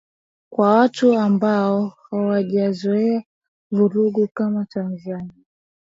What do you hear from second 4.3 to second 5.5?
kama tanzania